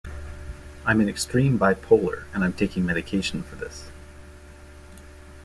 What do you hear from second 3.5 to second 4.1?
this...